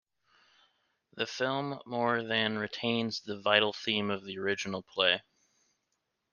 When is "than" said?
2.23-2.57